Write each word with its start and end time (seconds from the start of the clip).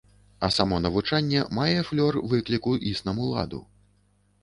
А 0.45 0.47
само 0.55 0.79
навучанне 0.85 1.45
мае 1.59 1.77
флёр 1.91 2.19
выкліку 2.35 2.77
існаму 2.97 3.33
ладу. 3.37 3.65